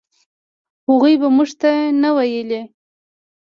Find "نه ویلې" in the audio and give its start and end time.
2.01-2.61